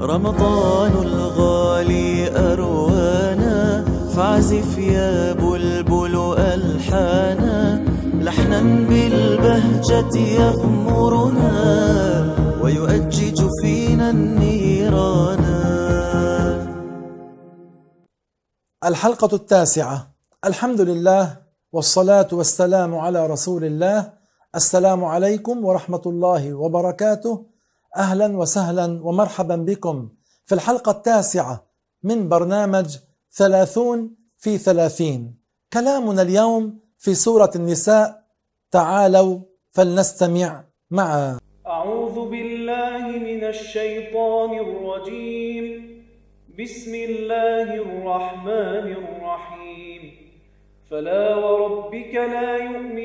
رمضان 0.00 0.92
الغالي 0.92 2.36
أروانا 2.52 3.84
فاعزف 4.16 4.78
يا 4.78 5.32
بلبل 5.32 6.34
ألحانا. 6.38 7.84
لحنا 8.20 8.60
بالبهجة 8.60 10.16
يغمرنا 10.18 11.52
ويؤجج 12.62 13.48
فينا 13.62 14.10
النيرانا 14.10 15.60
الحلقة 18.84 19.36
التاسعة. 19.36 20.10
الحمد 20.44 20.80
لله 20.80 21.36
والصلاة 21.72 22.28
والسلام 22.32 22.94
على 22.94 23.26
رسول 23.26 23.64
الله 23.64 24.19
السلام 24.54 25.04
عليكم 25.04 25.64
ورحمة 25.64 26.02
الله 26.06 26.54
وبركاته. 26.54 27.46
أهلا 27.96 28.36
وسهلا 28.36 29.00
ومرحبا 29.02 29.56
بكم 29.56 30.08
في 30.46 30.54
الحلقة 30.54 30.90
التاسعة 30.92 31.66
من 32.02 32.28
برنامج 32.28 32.98
ثلاثون 33.32 34.16
في 34.38 34.58
ثلاثين. 34.58 35.34
كلامنا 35.72 36.22
اليوم 36.22 36.78
في 36.98 37.14
سورة 37.14 37.50
النساء. 37.56 38.22
تعالوا 38.70 39.38
فلنستمع 39.70 40.64
معا. 40.90 41.38
أعوذ 41.66 42.30
بالله 42.30 42.98
من 42.98 43.44
الشيطان 43.44 44.58
الرجيم. 44.58 45.66
بسم 46.58 46.94
الله 46.94 47.74
الرحمن 47.74 48.86
الرحيم. 49.02 50.02
فلا 50.90 51.36
وربك 51.36 52.14
لا 52.14 52.56
يؤمنون 52.56 52.99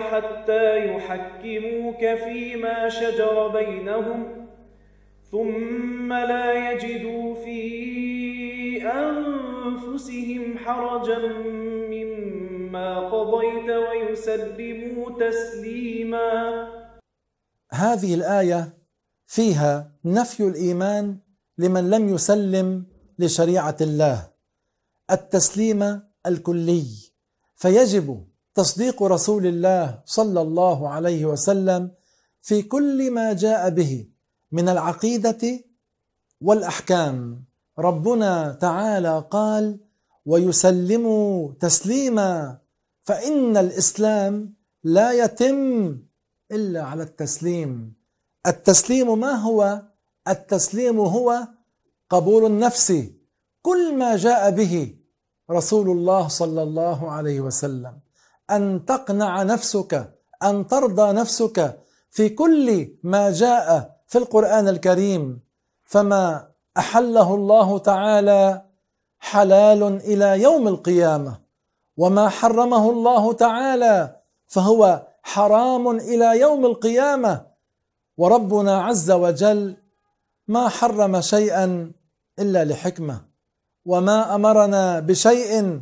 حتى 0.00 0.86
يحكموك 0.86 1.98
فيما 1.98 2.88
شجر 2.88 3.48
بينهم 3.48 4.46
ثم 5.30 6.12
لا 6.12 6.72
يجدوا 6.72 7.34
في 7.34 8.82
أنفسهم 8.82 10.58
حرجا 10.58 11.18
مما 11.90 12.98
قضيت 13.00 13.70
ويسلموا 13.70 15.10
تسليما. 15.20 16.68
هذه 17.72 18.14
الآية 18.14 18.72
فيها 19.26 19.92
نفي 20.04 20.42
الإيمان 20.42 21.18
لمن 21.58 21.90
لم 21.90 22.14
يسلم 22.14 22.86
لشريعة 23.18 23.76
الله 23.80 24.30
التسليم 25.10 26.02
الكلي 26.26 26.86
فيجب 27.56 28.26
تصديق 28.54 29.02
رسول 29.02 29.46
الله 29.46 30.00
صلى 30.04 30.40
الله 30.40 30.88
عليه 30.88 31.24
وسلم 31.26 31.90
في 32.42 32.62
كل 32.62 33.10
ما 33.10 33.32
جاء 33.32 33.70
به 33.70 34.06
من 34.52 34.68
العقيدة 34.68 35.64
والأحكام. 36.40 37.44
ربنا 37.78 38.52
تعالى 38.52 39.24
قال 39.30 39.78
ويسلموا 40.26 41.52
تسليما 41.60 42.58
فإن 43.02 43.56
الإسلام 43.56 44.54
لا 44.84 45.12
يتم 45.12 45.98
إلا 46.52 46.82
على 46.82 47.02
التسليم. 47.02 47.94
التسليم 48.46 49.18
ما 49.20 49.32
هو؟ 49.32 49.82
التسليم 50.28 51.00
هو 51.00 51.48
قبول 52.10 52.46
النفس. 52.46 52.92
كل 53.62 53.96
ما 53.96 54.16
جاء 54.16 54.50
به 54.50 54.96
رسول 55.50 55.90
الله 55.90 56.28
صلى 56.28 56.62
الله 56.62 57.10
عليه 57.10 57.40
وسلم. 57.40 57.98
أن 58.50 58.84
تقنع 58.84 59.42
نفسك 59.42 60.12
أن 60.42 60.66
ترضى 60.66 61.12
نفسك 61.12 61.78
في 62.10 62.28
كل 62.28 62.88
ما 63.02 63.30
جاء 63.30 63.96
في 64.06 64.18
القرآن 64.18 64.68
الكريم. 64.68 65.40
فما 65.84 66.48
أحله 66.76 67.34
الله 67.34 67.78
تعالى 67.78 68.62
حلال 69.18 69.82
إلى 69.82 70.42
يوم 70.42 70.68
القيامة 70.68 71.40
وما 71.96 72.28
حرمه 72.28 72.90
الله 72.90 73.32
تعالى 73.32 74.16
فهو 74.46 75.06
حرام 75.22 75.88
إلى 75.90 76.40
يوم 76.40 76.66
القيامة. 76.66 77.46
وربنا 78.16 78.82
عز 78.82 79.10
وجل 79.10 79.76
ما 80.48 80.68
حرم 80.68 81.20
شيئا 81.20 81.92
إلا 82.38 82.64
لحكمة 82.64 83.20
وما 83.84 84.34
أمرنا 84.34 85.00
بشيء 85.00 85.80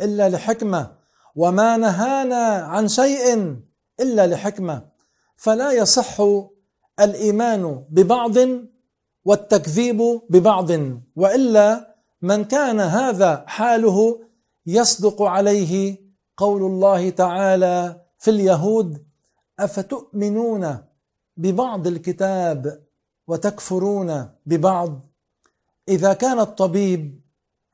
إلا 0.00 0.28
لحكمة. 0.28 1.01
وما 1.36 1.76
نهانا 1.76 2.46
عن 2.46 2.88
شيء 2.88 3.56
الا 4.00 4.26
لحكمه. 4.26 4.82
فلا 5.36 5.72
يصح 5.72 6.20
الايمان 7.00 7.84
ببعض 7.90 8.34
والتكذيب 9.24 10.20
ببعض. 10.30 10.70
والا 11.16 11.94
من 12.22 12.44
كان 12.44 12.80
هذا 12.80 13.44
حاله 13.46 14.20
يصدق 14.66 15.22
عليه 15.22 16.02
قول 16.36 16.62
الله 16.62 17.10
تعالى 17.10 18.00
في 18.18 18.30
اليهود 18.30 19.06
افتؤمنون 19.58 20.78
ببعض 21.36 21.86
الكتاب 21.86 22.82
وتكفرون 23.26 24.28
ببعض؟ 24.46 25.00
اذا 25.88 26.12
كان 26.12 26.40
الطبيب 26.40 27.20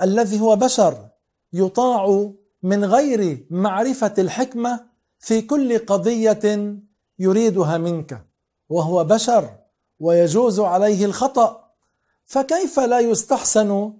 الذي 0.02 0.40
هو 0.40 0.56
بشر 0.56 1.08
يطاع 1.52 2.30
من 2.62 2.84
غير 2.84 3.46
معرفة 3.50 4.14
الحكمة 4.18 4.86
في 5.18 5.42
كل 5.42 5.78
قضية 5.78 6.74
يريدها 7.18 7.78
منك 7.78 8.24
وهو 8.68 9.04
بشر 9.04 9.50
ويجوز 10.00 10.60
عليه 10.60 11.04
الخطأ. 11.04 11.64
فكيف 12.26 12.80
لا 12.80 13.00
يستحسن 13.00 13.92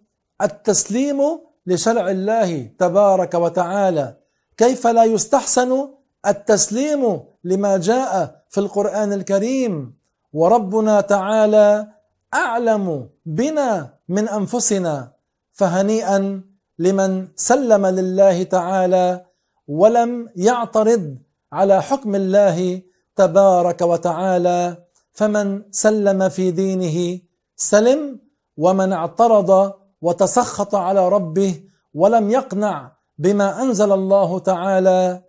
التسليم 0.43 1.21
لشرع 1.67 2.11
الله 2.11 2.71
تبارك 2.79 3.35
وتعالى؟ 3.35 4.17
كيف 4.57 4.87
لا 4.87 5.05
يستحسن 5.05 5.89
التسليم 6.27 7.21
لما 7.45 7.77
جاء 7.77 8.45
في 8.49 8.59
القرآن 8.59 9.13
الكريم؟ 9.13 9.99
وربنا 10.33 11.01
تعالى 11.01 11.89
أعلم 12.35 13.09
بنا 13.27 13.95
من 14.09 14.29
أنفسنا 14.29 15.13
فهنيئا 15.53 16.43
لمن 16.79 17.29
سلم 17.37 17.87
لله 17.87 18.43
تعالى 18.43 19.25
ولم 19.69 20.29
يعترض 20.37 21.19
على 21.53 21.83
حكم 21.83 22.15
الله 22.15 22.83
تبارك 23.17 23.81
وتعالى 23.81 24.85
فمن 25.13 25.63
سلم 25.71 26.29
في 26.29 26.51
دينه 26.51 27.21
سلم 27.57 28.21
ومن 28.57 28.93
اعترض 28.93 29.73
وتسخط 30.01 30.75
على 30.75 31.09
ربه 31.09 31.63
ولم 31.95 32.31
يقنع 32.31 32.93
بما 33.19 33.63
أنزل 33.63 33.93
الله 33.93 34.39
تعالى 34.39 35.23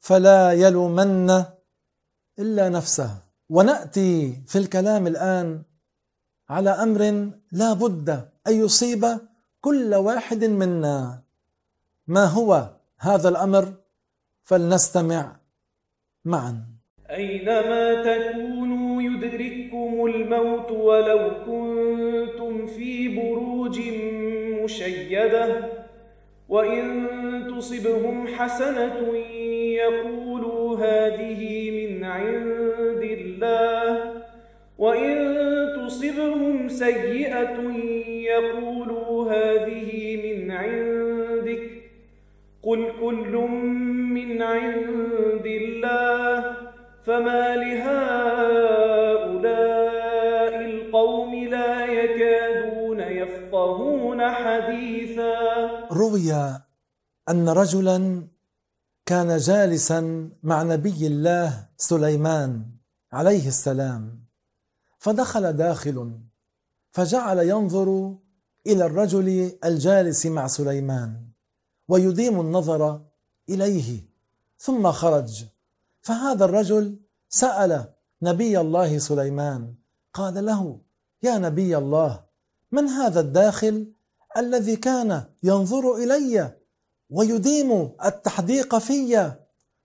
فلا 0.00 0.52
يلومن 0.52 1.44
إلا 2.38 2.68
نفسه. 2.68 3.10
ونأتي 3.50 4.42
في 4.46 4.58
الكلام 4.58 5.06
الآن 5.06 5.62
على 6.48 6.70
أمر 6.70 7.30
لا 7.52 7.72
بد 7.72 8.08
أن 8.46 8.54
يصيب 8.64 9.18
كل 9.60 9.94
واحد 9.94 10.44
منا. 10.44 11.22
ما 12.06 12.24
هو 12.24 12.70
هذا 12.98 13.28
الأمر؟ 13.28 13.72
فلنستمع 14.42 15.36
معا. 16.24 16.64
أينما 17.10 18.02
تكونوا 18.02 19.02
يدرككم 19.02 20.06
الموت 20.06 20.70
ولو 20.70 21.30
كنتم 21.46 22.66
في 22.66 23.08
بروج 23.08 23.80
مشيدة 24.62 25.70
وإن 26.48 27.56
تصبهم 27.56 28.26
حسنة 28.26 29.16
يقولوا 29.84 30.78
هذه 30.78 31.70
من 31.70 32.04
عند 32.04 33.02
الله 33.02 34.12
وإن 34.78 35.16
تصبهم 35.76 36.68
سيئة 36.68 37.58
يقولوا 38.36 39.32
هذه 39.32 39.90
من 40.24 40.50
عندك 40.50 41.64
قل 42.62 42.92
كل 43.00 43.32
من 44.16 44.42
عند 44.42 45.46
الله 45.46 46.56
فما 47.06 47.56
لهؤلاء 47.56 47.90
القوم 50.70 51.34
لا 51.34 51.86
يكادون 51.86 53.00
يفقهون 53.00 54.30
حديثا. 54.30 55.34
روي 55.92 56.32
أن 57.28 57.48
رجلا 57.48 58.26
كان 59.06 59.36
جالسا 59.36 60.30
مع 60.42 60.62
نبي 60.62 61.06
الله 61.06 61.68
سليمان 61.76 62.62
عليه 63.12 63.48
السلام 63.48 64.24
فدخل 64.98 65.52
داخل 65.52 66.20
فجعل 66.92 67.38
ينظر 67.38 68.14
إلى 68.66 68.86
الرجل 68.86 69.58
الجالس 69.64 70.26
مع 70.26 70.46
سليمان 70.46 71.22
ويديم 71.88 72.40
النظر 72.40 73.02
إليه 73.48 74.04
ثم 74.58 74.92
خرج. 74.92 75.44
فهذا 76.02 76.44
الرجل 76.44 76.98
سأل 77.28 77.92
نبي 78.22 78.60
الله 78.60 78.98
سليمان 78.98 79.74
قال 80.14 80.44
له 80.44 80.80
يا 81.22 81.38
نبي 81.38 81.76
الله 81.76 82.24
من 82.72 82.88
هذا 82.88 83.20
الداخل 83.20 83.92
الذي 84.36 84.76
كان 84.76 85.24
ينظر 85.42 85.96
إلي 85.96 86.56
ويديم 87.10 87.92
التحديق 88.04 88.78
في؟ 88.78 89.32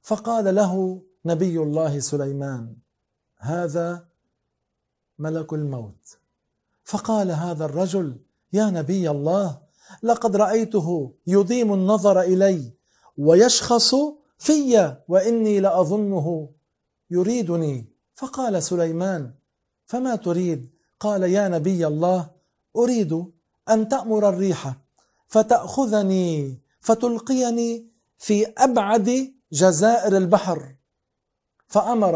فقال 0.02 0.56
له 0.56 1.02
نبي 1.26 1.58
الله 1.58 2.00
سليمان 2.00 2.76
هذا 3.38 4.08
ملك 5.20 5.54
الموت. 5.54 6.18
فقال 6.84 7.32
هذا 7.32 7.66
الرجل 7.66 8.18
يا 8.58 8.66
نبي 8.70 9.10
الله 9.10 9.48
لقد 10.04 10.36
رأيته 10.36 10.88
يديم 11.28 11.74
النظر 11.74 12.22
إلي 12.22 12.72
ويشخص 13.18 13.96
في 14.38 14.96
وإني 15.08 15.60
لأظنه 15.60 16.28
يريدني. 17.12 17.86
فقال 18.16 18.64
سليمان 18.64 19.22
فما 19.86 20.16
تريد؟ 20.16 20.70
قال 21.00 21.24
يا 21.24 21.48
نبي 21.48 21.88
الله 21.88 22.30
أريد 22.76 23.12
أن 23.70 23.90
تأمر 23.90 24.30
الريح 24.30 24.62
فتأخذني 25.28 26.60
فتلقيني 26.80 27.70
في 28.18 28.46
أبعد 28.58 29.34
جزائر 29.52 30.18
البحر. 30.18 30.76
فأمر 31.68 32.16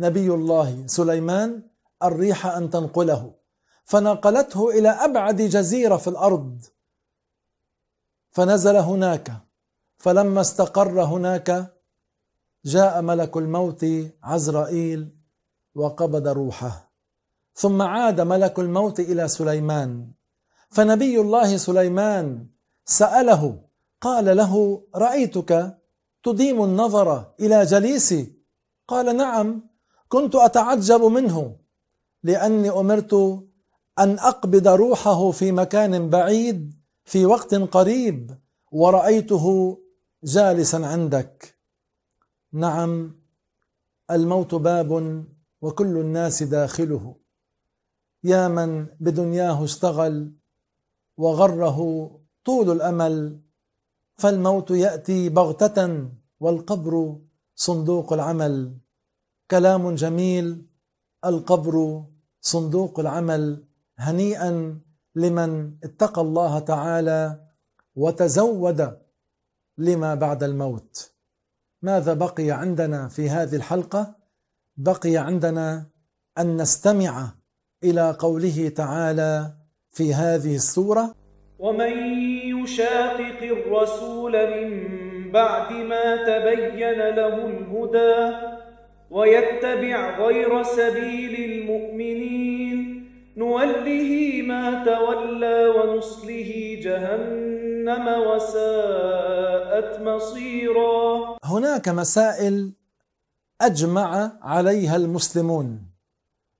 نبي 0.00 0.28
الله 0.38 0.86
سليمان 0.86 1.62
الريح 2.02 2.46
أن 2.46 2.70
تنقله. 2.70 3.43
فنقلته 3.84 4.70
إلى 4.70 4.88
أبعد 4.88 5.36
جزيرة 5.36 5.96
في 5.96 6.08
الأرض. 6.08 6.62
فنزل 8.30 8.76
هناك. 8.76 9.32
فلما 9.98 10.40
استقر 10.40 11.02
هناك 11.02 11.74
جاء 12.64 13.02
ملك 13.02 13.36
الموت 13.36 13.86
عزرائيل 14.22 15.16
وقبض 15.74 16.28
روحه. 16.28 16.92
ثم 17.54 17.82
عاد 17.82 18.20
ملك 18.20 18.58
الموت 18.58 19.00
إلى 19.00 19.28
سليمان. 19.28 20.10
فنبي 20.70 21.20
الله 21.20 21.56
سليمان 21.56 22.46
سأله 22.84 23.60
قال 24.00 24.36
له 24.36 24.82
رأيتك 24.94 25.78
تديم 26.22 26.64
النظر 26.64 27.32
إلى 27.40 27.64
جليسي 27.64 28.32
قال 28.88 29.16
نعم 29.16 29.68
كنت 30.08 30.34
أتعجب 30.34 31.04
منه 31.04 31.56
لأني 32.22 32.70
أمرت 32.70 33.44
أن 33.98 34.18
أقبض 34.18 34.68
روحه 34.68 35.30
في 35.30 35.52
مكان 35.52 36.10
بعيد 36.10 36.74
في 37.04 37.26
وقت 37.26 37.54
قريب 37.54 38.38
ورأيته 38.72 39.78
جالسا 40.24 40.76
عندك. 40.76 41.58
نعم 42.52 43.16
الموت 44.10 44.54
باب 44.54 45.24
وكل 45.62 45.98
الناس 45.98 46.42
داخله. 46.42 47.16
يا 48.24 48.48
من 48.48 48.86
بدنياه 49.00 49.64
اشتغل 49.64 50.32
وغره 51.16 52.10
طول 52.44 52.70
الأمل 52.70 53.40
فالموت 54.16 54.70
يأتي 54.70 55.28
بغتة 55.28 56.08
والقبر 56.40 57.16
صندوق 57.56 58.12
العمل. 58.12 58.74
كلام 59.50 59.94
جميل 59.94 60.66
القبر 61.24 62.04
صندوق 62.40 63.00
العمل. 63.00 63.64
هنيئا 63.98 64.80
لمن 65.14 65.72
اتقى 65.84 66.20
الله 66.20 66.58
تعالى 66.58 67.40
وتزود 67.96 68.98
لما 69.78 70.14
بعد 70.14 70.42
الموت. 70.42 71.12
ماذا 71.82 72.14
بقي 72.14 72.50
عندنا 72.50 73.08
في 73.08 73.30
هذه 73.30 73.56
الحلقة؟ 73.56 74.14
بقي 74.76 75.16
عندنا 75.16 75.86
أن 76.38 76.56
نستمع 76.56 77.32
إلى 77.84 78.16
قوله 78.18 78.68
تعالى 78.68 79.52
في 79.90 80.14
هذه 80.14 80.54
السورة 80.54 81.14
ومن 81.58 81.92
يشاقق 82.62 83.42
الرسول 83.42 84.32
من 84.32 84.70
بعد 85.32 85.72
ما 85.72 86.16
تبين 86.16 86.98
له 87.18 87.46
الهدى 87.46 88.36
ويتبع 89.10 90.18
غير 90.26 90.62
سبيل 90.62 91.34
المؤمنين 91.50 92.63
نوله 93.36 94.42
ما 94.42 94.84
تولى 94.84 95.66
ونصله 95.68 96.78
جهنم 96.82 98.06
وساءت 98.28 100.00
مصيرا. 100.00 101.38
هناك 101.44 101.88
مسائل 101.88 102.72
أجمع 103.60 104.32
عليها 104.42 104.96
المسلمون 104.96 105.80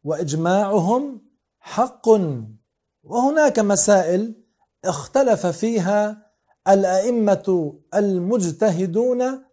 وإجماعهم 0.05 1.21
حق 1.61 2.09
وهناك 3.05 3.59
مسائل 3.59 4.35
اختلف 4.85 5.47
فيها 5.47 6.27
الأئمة 6.69 7.75
المجتهدون 7.95 9.45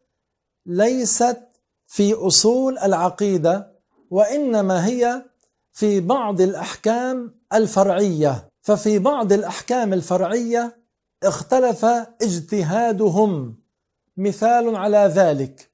ليست 0.65 1.39
في 1.87 2.13
أصول 2.13 2.77
العقيدة 2.77 3.71
وإنما 4.09 4.85
هي 4.87 5.30
في 5.73 5.99
بعض 5.99 6.41
الأحكام 6.41 7.35
الفرعية 7.53 8.49
ففي 8.61 8.99
بعض 8.99 9.33
الأحكام 9.33 9.93
الفرعية 9.93 10.77
اختلف 11.23 11.85
اجتهادهم. 12.21 13.61
مثال 14.17 14.75
على 14.75 14.97
ذلك 14.97 15.71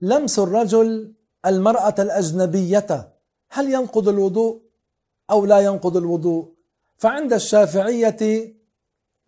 لمس 0.00 0.38
الرجل 0.38 1.14
المرأة 1.46 1.94
الأجنبية 1.98 3.12
هل 3.50 3.72
ينقض 3.72 4.08
الوضوء 4.08 4.62
أو 5.30 5.46
لا 5.46 5.60
ينقض 5.60 5.96
الوضوء؟ 5.96 6.54
فعند 6.98 7.32
الشافعية 7.32 8.54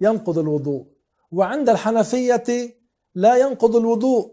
ينقض 0.00 0.38
الوضوء 0.38 0.86
وعند 1.32 1.68
الحنفية 1.68 2.76
لا 3.14 3.36
ينقض 3.36 3.76
الوضوء 3.76 4.32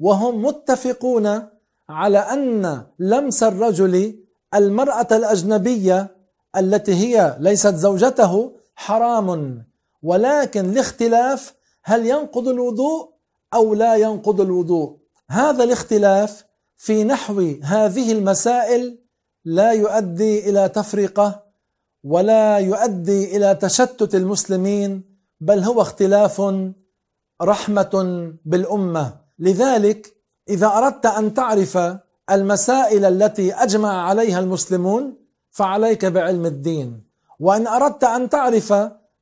وهم 0.00 0.44
متفقون 0.44 1.48
على 1.88 2.18
أن 2.18 2.86
لمس 2.98 3.42
الرجل 3.42 4.25
المرأة 4.56 5.08
الأجنبية 5.12 6.16
التي 6.56 6.94
هي 6.94 7.36
ليست 7.40 7.74
زوجته 7.74 8.52
حرام 8.74 9.62
ولكن 10.02 10.70
الاختلاف 10.70 11.54
هل 11.84 12.06
ينقض 12.06 12.48
الوضوء 12.48 13.10
أو 13.54 13.74
لا 13.74 13.94
ينقض 13.94 14.40
الوضوء. 14.40 14.96
هذا 15.30 15.64
الاختلاف 15.64 16.44
في 16.76 17.04
نحو 17.04 17.54
هذه 17.62 18.12
المسائل 18.12 18.98
لا 19.44 19.72
يؤدي 19.72 20.50
إلى 20.50 20.68
تفرقة 20.68 21.42
ولا 22.04 22.58
يؤدي 22.58 23.36
إلى 23.36 23.54
تشتت 23.54 24.14
المسلمين 24.14 25.16
بل 25.40 25.58
هو 25.58 25.82
اختلاف 25.82 26.42
رحمة 27.42 28.32
بالأمة. 28.44 29.20
لذلك 29.38 30.16
إذا 30.48 30.66
أردت 30.66 31.06
أن 31.06 31.34
تعرف 31.34 31.78
المسائل 32.30 33.04
التي 33.04 33.54
أجمع 33.54 34.08
عليها 34.08 34.40
المسلمون 34.40 35.16
فعليك 35.50 36.04
بعلم 36.04 36.46
الدين. 36.46 37.02
وإن 37.40 37.66
أردت 37.66 38.04
أن 38.04 38.28
تعرف 38.28 38.72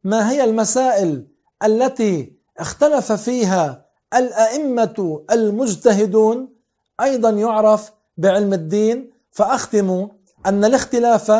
ما 0.05 0.31
هي 0.31 0.45
المسائل 0.45 1.27
التي 1.65 2.33
اختلف 2.59 3.13
فيها 3.13 3.85
الأئمة 4.15 5.25
المجتهدون 5.33 6.49
أيضا 7.01 7.31
يعرف 7.31 7.93
بعلم 8.17 8.53
الدين. 8.53 9.11
فأختم 9.31 10.09
أن 10.47 10.65
الاختلاف 10.65 11.33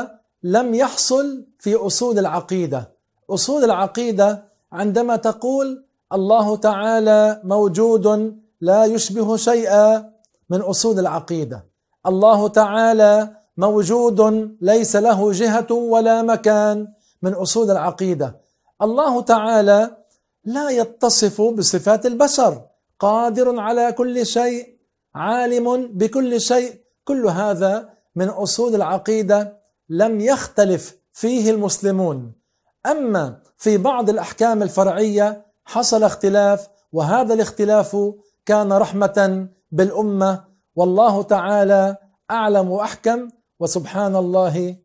لم 0.43 0.75
يحصل 0.75 1.47
في 1.59 1.75
أصول 1.75 2.19
العقيدة. 2.19 2.93
أصول 3.31 3.65
العقيدة 3.65 4.45
عندما 4.73 5.17
تقول 5.17 5.85
الله 6.13 6.57
تعالى 6.57 7.41
موجود 7.45 8.37
لا 8.61 8.85
يشبه 8.85 9.37
شيئا 9.37 10.14
من 10.51 10.61
أصول 10.61 10.99
العقيدة. 10.99 11.67
الله 12.07 12.49
تعالى 12.49 13.37
موجود 13.57 14.21
ليس 14.61 14.97
له 14.97 15.33
جهة 15.33 15.73
ولا 15.73 16.23
مكان 16.23 16.89
من 17.23 17.33
أصول 17.33 17.71
العقيدة. 17.71 18.41
الله 18.83 19.23
تعالى 19.23 19.97
لا 20.45 20.71
يتصف 20.71 21.43
بصفات 21.43 22.07
البشر. 22.07 22.63
قادر 22.99 23.61
على 23.61 23.93
كل 23.93 24.27
شيء 24.27 24.79
عالم 25.15 25.87
بكل 25.87 26.41
شيء. 26.41 26.81
كل 27.05 27.27
هذا 27.27 27.89
من 28.17 28.29
أصول 28.29 28.75
العقيدة 28.75 29.59
لم 29.89 30.21
يختلف 30.21 30.97
فيه 31.13 31.51
المسلمون. 31.51 32.33
أما 32.87 33.39
في 33.59 33.79
بعض 33.79 34.11
الأحكام 34.11 34.63
الفرعية 34.63 35.47
حصل 35.65 36.03
اختلاف 36.03 36.69
وهذا 36.93 37.35
الاختلاف 37.35 37.97
كان 38.47 38.73
رحمة 38.73 39.49
بالأمة. 39.71 40.45
والله 40.77 41.23
تعالى 41.23 41.97
أعلم 42.31 42.71
وأحكم. 42.71 43.29
وسبحان 43.61 44.17
الله 44.17 44.77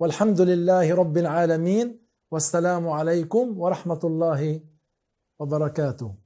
والحمد 0.00 0.40
لله 0.40 0.94
رب 0.94 1.16
العالمين. 1.18 2.06
والسلام 2.30 2.88
عليكم 2.88 3.60
ورحمة 3.60 4.00
الله 4.04 4.60
وبركاته. 5.38 6.25